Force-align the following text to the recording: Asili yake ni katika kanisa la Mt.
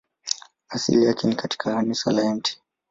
Asili 0.69 1.05
yake 1.05 1.27
ni 1.27 1.35
katika 1.35 1.75
kanisa 1.75 2.11
la 2.11 2.35
Mt. 2.35 2.57